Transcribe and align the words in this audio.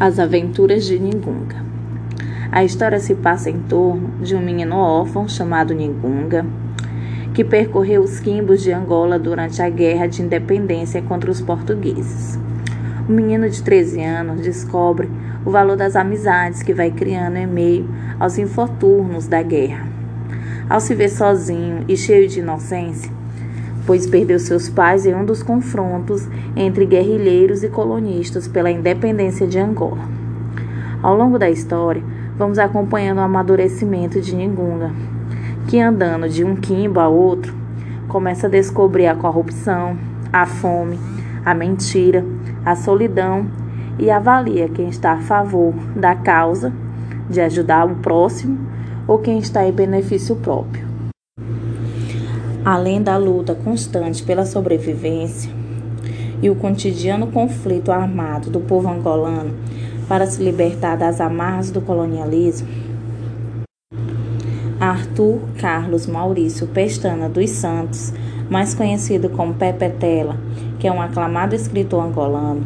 As 0.00 0.18
Aventuras 0.18 0.86
de 0.86 0.98
Ningunga. 0.98 1.62
A 2.50 2.64
história 2.64 2.98
se 2.98 3.14
passa 3.14 3.50
em 3.50 3.58
torno 3.58 4.08
de 4.22 4.34
um 4.34 4.40
menino 4.40 4.76
órfão 4.76 5.28
chamado 5.28 5.74
Ningunga, 5.74 6.46
que 7.34 7.44
percorreu 7.44 8.00
os 8.00 8.18
quimbos 8.18 8.62
de 8.62 8.72
Angola 8.72 9.18
durante 9.18 9.60
a 9.60 9.68
Guerra 9.68 10.06
de 10.06 10.22
Independência 10.22 11.02
contra 11.02 11.30
os 11.30 11.42
portugueses. 11.42 12.38
O 13.06 13.12
menino 13.12 13.46
de 13.50 13.62
13 13.62 14.02
anos 14.02 14.40
descobre 14.40 15.06
o 15.44 15.50
valor 15.50 15.76
das 15.76 15.94
amizades 15.94 16.62
que 16.62 16.72
vai 16.72 16.90
criando 16.90 17.36
em 17.36 17.46
meio 17.46 17.86
aos 18.18 18.38
infortúnios 18.38 19.28
da 19.28 19.42
guerra. 19.42 19.86
Ao 20.66 20.80
se 20.80 20.94
ver 20.94 21.10
sozinho 21.10 21.84
e 21.86 21.94
cheio 21.94 22.26
de 22.26 22.40
inocência, 22.40 23.12
pois 23.86 24.06
perdeu 24.06 24.38
seus 24.38 24.68
pais 24.68 25.06
em 25.06 25.14
um 25.14 25.24
dos 25.24 25.42
confrontos 25.42 26.28
entre 26.56 26.84
guerrilheiros 26.84 27.62
e 27.62 27.68
colonistas 27.68 28.46
pela 28.46 28.70
independência 28.70 29.46
de 29.46 29.58
Angola. 29.58 30.08
Ao 31.02 31.16
longo 31.16 31.38
da 31.38 31.48
história, 31.48 32.02
vamos 32.36 32.58
acompanhando 32.58 33.18
o 33.18 33.22
amadurecimento 33.22 34.20
de 34.20 34.34
Ningunga, 34.34 34.92
que 35.66 35.80
andando 35.80 36.28
de 36.28 36.44
um 36.44 36.56
quimbo 36.56 37.00
a 37.00 37.08
outro, 37.08 37.54
começa 38.08 38.46
a 38.46 38.50
descobrir 38.50 39.06
a 39.06 39.14
corrupção, 39.14 39.96
a 40.32 40.44
fome, 40.44 40.98
a 41.44 41.54
mentira, 41.54 42.24
a 42.64 42.74
solidão 42.74 43.46
e 43.98 44.10
avalia 44.10 44.68
quem 44.68 44.88
está 44.88 45.12
a 45.12 45.20
favor 45.20 45.74
da 45.94 46.14
causa 46.14 46.72
de 47.28 47.40
ajudar 47.40 47.86
o 47.86 47.96
próximo 47.96 48.58
ou 49.06 49.18
quem 49.18 49.38
está 49.38 49.66
em 49.66 49.72
benefício 49.72 50.36
próprio. 50.36 50.89
Além 52.64 53.02
da 53.02 53.16
luta 53.16 53.54
constante 53.54 54.22
pela 54.22 54.44
sobrevivência 54.44 55.50
e 56.42 56.50
o 56.50 56.54
cotidiano 56.54 57.28
conflito 57.28 57.90
armado 57.90 58.50
do 58.50 58.60
povo 58.60 58.86
angolano 58.86 59.54
para 60.06 60.26
se 60.26 60.42
libertar 60.42 60.96
das 60.96 61.22
amarras 61.22 61.70
do 61.70 61.80
colonialismo, 61.80 62.68
Arthur 64.78 65.40
Carlos 65.58 66.06
Maurício 66.06 66.66
Pestana 66.66 67.30
dos 67.30 67.48
Santos, 67.48 68.12
mais 68.50 68.74
conhecido 68.74 69.30
como 69.30 69.54
Pepe 69.54 69.88
Tela, 69.90 70.36
que 70.78 70.86
é 70.86 70.92
um 70.92 71.00
aclamado 71.00 71.54
escritor 71.54 72.04
angolano, 72.04 72.62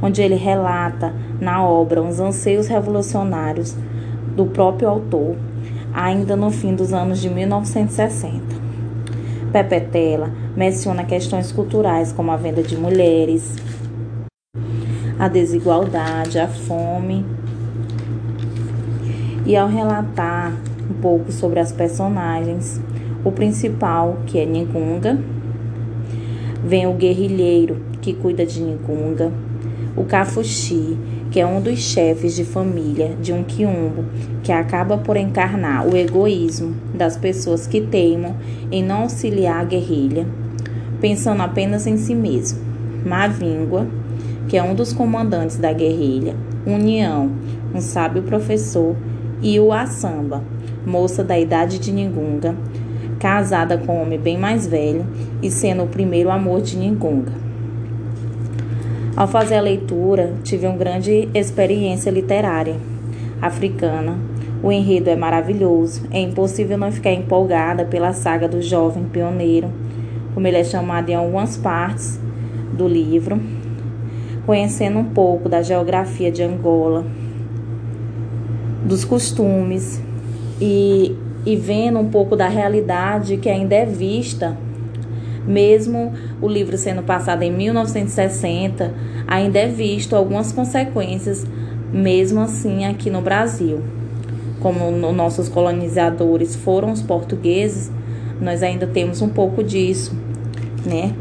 onde 0.00 0.22
ele 0.22 0.36
relata 0.36 1.14
na 1.38 1.62
obra 1.62 2.02
os 2.02 2.20
anseios 2.20 2.68
revolucionários 2.68 3.76
do 4.34 4.46
próprio 4.46 4.88
autor, 4.88 5.36
ainda 5.92 6.36
no 6.36 6.50
fim 6.50 6.74
dos 6.74 6.94
anos 6.94 7.20
de 7.20 7.28
1960. 7.28 8.65
Pepetela 9.56 10.30
menciona 10.54 11.02
questões 11.02 11.50
culturais 11.50 12.12
como 12.12 12.30
a 12.30 12.36
venda 12.36 12.62
de 12.62 12.76
mulheres, 12.76 13.56
a 15.18 15.28
desigualdade, 15.28 16.38
a 16.38 16.46
fome. 16.46 17.24
E 19.46 19.56
ao 19.56 19.66
relatar 19.66 20.52
um 20.90 21.00
pouco 21.00 21.32
sobre 21.32 21.58
as 21.58 21.72
personagens, 21.72 22.78
o 23.24 23.32
principal, 23.32 24.18
que 24.26 24.38
é 24.38 24.44
Ningunga, 24.44 25.18
vem 26.62 26.86
o 26.86 26.92
guerrilheiro, 26.92 27.80
que 28.02 28.12
cuida 28.12 28.44
de 28.44 28.60
Ningunga, 28.60 29.32
o 29.96 30.04
Cafuxi, 30.04 30.98
que 31.36 31.40
é 31.40 31.46
um 31.46 31.60
dos 31.60 31.78
chefes 31.80 32.34
de 32.34 32.46
família 32.46 33.14
de 33.20 33.30
um 33.30 33.44
quiumbo, 33.44 34.06
que 34.42 34.50
acaba 34.50 34.96
por 34.96 35.18
encarnar 35.18 35.86
o 35.86 35.94
egoísmo 35.94 36.74
das 36.94 37.18
pessoas 37.18 37.66
que 37.66 37.78
teimam 37.78 38.34
em 38.72 38.82
não 38.82 39.02
auxiliar 39.02 39.60
a 39.60 39.64
guerrilha, 39.64 40.26
pensando 40.98 41.42
apenas 41.42 41.86
em 41.86 41.98
si 41.98 42.14
mesmo. 42.14 42.60
Mavíngua, 43.04 43.86
que 44.48 44.56
é 44.56 44.62
um 44.62 44.74
dos 44.74 44.94
comandantes 44.94 45.58
da 45.58 45.74
guerrilha, 45.74 46.34
União, 46.66 47.30
um 47.74 47.82
sábio 47.82 48.22
professor, 48.22 48.96
e 49.42 49.60
o 49.60 49.74
Assamba, 49.74 50.42
moça 50.86 51.22
da 51.22 51.38
idade 51.38 51.78
de 51.78 51.92
Ningunga, 51.92 52.56
casada 53.20 53.76
com 53.76 53.98
um 53.98 54.02
homem 54.04 54.18
bem 54.18 54.38
mais 54.38 54.66
velho 54.66 55.04
e 55.42 55.50
sendo 55.50 55.82
o 55.82 55.86
primeiro 55.86 56.30
amor 56.30 56.62
de 56.62 56.78
Ningunga. 56.78 57.45
Ao 59.16 59.26
fazer 59.26 59.54
a 59.54 59.62
leitura, 59.62 60.34
tive 60.44 60.66
uma 60.66 60.76
grande 60.76 61.26
experiência 61.32 62.10
literária 62.10 62.76
africana. 63.40 64.18
O 64.62 64.70
enredo 64.70 65.08
é 65.08 65.16
maravilhoso, 65.16 66.02
é 66.10 66.20
impossível 66.20 66.76
não 66.76 66.92
ficar 66.92 67.12
empolgada 67.12 67.86
pela 67.86 68.12
saga 68.12 68.46
do 68.46 68.60
jovem 68.60 69.04
pioneiro, 69.04 69.70
como 70.34 70.46
ele 70.46 70.58
é 70.58 70.64
chamado 70.64 71.08
em 71.08 71.14
algumas 71.14 71.56
partes 71.56 72.20
do 72.74 72.86
livro, 72.86 73.40
conhecendo 74.44 74.98
um 74.98 75.04
pouco 75.04 75.48
da 75.48 75.62
geografia 75.62 76.30
de 76.30 76.42
Angola, 76.42 77.02
dos 78.84 79.02
costumes 79.02 79.98
e, 80.60 81.16
e 81.46 81.56
vendo 81.56 81.98
um 81.98 82.10
pouco 82.10 82.36
da 82.36 82.48
realidade 82.48 83.38
que 83.38 83.48
ainda 83.48 83.74
é 83.76 83.86
vista 83.86 84.58
mesmo 85.46 86.12
o 86.40 86.48
livro 86.48 86.76
sendo 86.76 87.02
passado 87.02 87.42
em 87.42 87.52
1960, 87.52 88.92
ainda 89.26 89.58
é 89.58 89.68
visto 89.68 90.16
algumas 90.16 90.52
consequências, 90.52 91.46
mesmo 91.92 92.40
assim, 92.40 92.84
aqui 92.84 93.10
no 93.10 93.20
Brasil. 93.20 93.82
Como 94.60 94.90
no, 94.90 95.12
nossos 95.12 95.48
colonizadores 95.48 96.56
foram 96.56 96.90
os 96.90 97.02
portugueses, 97.02 97.90
nós 98.40 98.62
ainda 98.62 98.86
temos 98.86 99.22
um 99.22 99.28
pouco 99.28 99.62
disso, 99.62 100.14
né? 100.84 101.12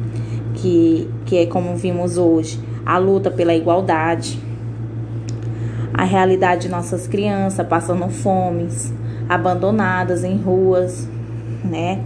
Que, 0.55 1.09
que 1.25 1.37
é 1.37 1.45
como 1.45 1.75
vimos 1.75 2.17
hoje, 2.17 2.59
a 2.85 2.97
luta 2.97 3.29
pela 3.29 3.53
igualdade, 3.53 4.39
a 5.93 6.03
realidade 6.03 6.63
de 6.63 6.69
nossas 6.69 7.07
crianças 7.07 7.65
passando 7.67 8.09
fomes, 8.09 8.93
abandonadas 9.29 10.23
em 10.23 10.37
ruas, 10.37 11.07
né? 11.63 12.01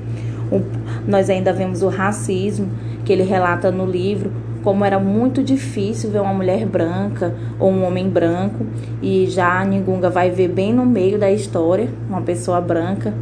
Nós 1.07 1.29
ainda 1.29 1.53
vemos 1.53 1.83
o 1.83 1.87
racismo 1.87 2.69
que 3.05 3.13
ele 3.13 3.23
relata 3.23 3.71
no 3.71 3.85
livro, 3.85 4.31
como 4.63 4.83
era 4.83 4.99
muito 4.99 5.43
difícil 5.43 6.11
ver 6.11 6.21
uma 6.21 6.33
mulher 6.33 6.65
branca 6.65 7.33
ou 7.59 7.71
um 7.71 7.85
homem 7.85 8.09
branco, 8.09 8.65
e 9.01 9.25
já 9.27 9.61
a 9.61 9.65
Ningunga 9.65 10.09
vai 10.09 10.29
ver 10.29 10.49
bem 10.49 10.73
no 10.73 10.85
meio 10.85 11.17
da 11.17 11.31
história 11.31 11.89
uma 12.09 12.21
pessoa 12.21 12.59
branca. 12.59 13.13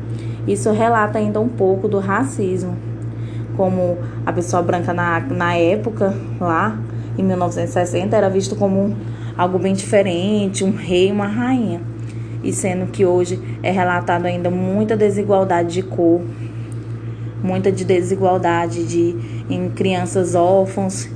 Isso 0.47 0.71
relata 0.71 1.19
ainda 1.19 1.39
um 1.39 1.49
pouco 1.49 1.87
do 1.87 1.99
racismo, 1.99 2.75
como 3.55 3.97
a 4.25 4.31
pessoa 4.31 4.61
branca 4.61 4.93
na, 4.93 5.19
na 5.19 5.55
época, 5.55 6.13
lá 6.39 6.79
em 7.17 7.23
1960, 7.23 8.15
era 8.15 8.29
visto 8.29 8.55
como 8.55 8.95
algo 9.37 9.59
bem 9.59 9.73
diferente, 9.73 10.63
um 10.63 10.71
rei, 10.71 11.11
uma 11.11 11.27
rainha. 11.27 11.81
E 12.43 12.53
sendo 12.53 12.87
que 12.87 13.05
hoje 13.05 13.39
é 13.61 13.71
relatado 13.71 14.25
ainda 14.25 14.49
muita 14.49 14.95
desigualdade 14.95 15.73
de 15.73 15.81
cor, 15.81 16.21
muita 17.43 17.71
de 17.71 17.85
desigualdade 17.85 18.85
de 18.85 19.15
em 19.49 19.69
crianças 19.69 20.35
órfãos 20.35 21.09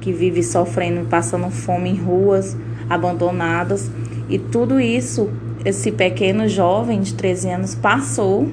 que 0.00 0.12
vivem 0.12 0.42
sofrendo, 0.42 1.06
passando 1.08 1.50
fome 1.50 1.90
em 1.90 1.96
ruas, 1.96 2.56
abandonadas. 2.88 3.90
E 4.28 4.38
tudo 4.38 4.78
isso, 4.80 5.30
esse 5.64 5.90
pequeno 5.90 6.48
jovem 6.48 7.00
de 7.00 7.14
13 7.14 7.48
anos 7.48 7.74
passou 7.74 8.48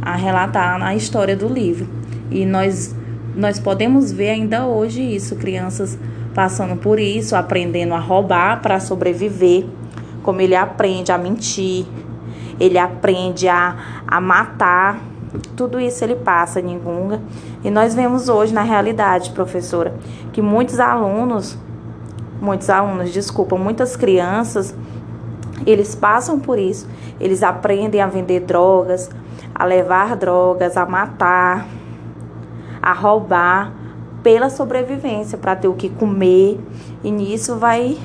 a 0.00 0.16
relatar 0.16 0.78
na 0.78 0.94
história 0.94 1.36
do 1.36 1.48
livro. 1.48 1.86
E 2.30 2.44
nós 2.46 2.94
nós 3.36 3.58
podemos 3.58 4.12
ver 4.12 4.30
ainda 4.30 4.64
hoje 4.64 5.02
isso, 5.02 5.34
crianças 5.34 5.98
passando 6.32 6.76
por 6.76 7.00
isso, 7.00 7.34
aprendendo 7.34 7.92
a 7.92 7.98
roubar 7.98 8.62
para 8.62 8.78
sobreviver, 8.78 9.66
como 10.22 10.40
ele 10.40 10.54
aprende 10.54 11.10
a 11.10 11.18
mentir, 11.18 11.84
ele 12.58 12.78
aprende 12.78 13.48
a, 13.48 14.02
a 14.06 14.20
matar 14.20 15.00
tudo 15.56 15.80
isso 15.80 16.04
ele 16.04 16.16
passa 16.16 16.60
em 16.60 16.78
Gunga. 16.78 17.20
E 17.62 17.70
nós 17.70 17.94
vemos 17.94 18.28
hoje 18.28 18.52
na 18.52 18.62
realidade, 18.62 19.30
professora, 19.30 19.94
que 20.32 20.40
muitos 20.42 20.80
alunos, 20.80 21.58
muitos 22.40 22.68
alunos, 22.70 23.12
desculpa, 23.12 23.56
muitas 23.56 23.96
crianças, 23.96 24.74
eles 25.66 25.94
passam 25.94 26.38
por 26.38 26.58
isso. 26.58 26.86
Eles 27.20 27.42
aprendem 27.42 28.00
a 28.00 28.06
vender 28.06 28.40
drogas, 28.40 29.10
a 29.54 29.64
levar 29.64 30.16
drogas, 30.16 30.76
a 30.76 30.84
matar, 30.84 31.66
a 32.82 32.92
roubar 32.92 33.72
pela 34.22 34.50
sobrevivência, 34.50 35.38
para 35.38 35.54
ter 35.54 35.68
o 35.68 35.74
que 35.74 35.88
comer. 35.88 36.60
E 37.02 37.10
nisso 37.10 37.56
vai 37.56 37.98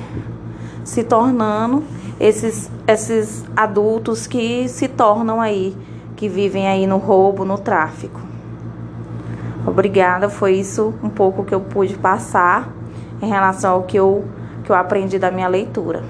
se 0.84 1.02
tornando 1.02 1.82
esses, 2.18 2.70
esses 2.86 3.44
adultos 3.56 4.26
que 4.26 4.68
se 4.68 4.88
tornam 4.88 5.40
aí 5.40 5.76
que 6.20 6.28
vivem 6.28 6.68
aí 6.68 6.86
no 6.86 6.98
roubo, 6.98 7.46
no 7.46 7.56
tráfico. 7.56 8.20
Obrigada, 9.66 10.28
foi 10.28 10.52
isso 10.52 10.92
um 11.02 11.08
pouco 11.08 11.44
que 11.44 11.54
eu 11.54 11.62
pude 11.62 11.96
passar 11.96 12.68
em 13.22 13.26
relação 13.26 13.76
ao 13.76 13.82
que 13.84 13.96
eu, 13.96 14.22
que 14.62 14.70
eu 14.70 14.76
aprendi 14.76 15.18
da 15.18 15.30
minha 15.30 15.48
leitura. 15.48 16.02